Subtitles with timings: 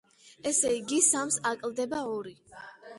[0.51, 2.39] ესე იგი, სამს აკლდება ორი.